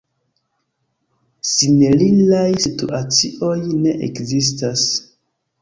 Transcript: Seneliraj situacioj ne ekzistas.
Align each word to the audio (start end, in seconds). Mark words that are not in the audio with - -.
Seneliraj 1.49 2.49
situacioj 2.65 3.55
ne 3.85 3.95
ekzistas. 4.09 4.91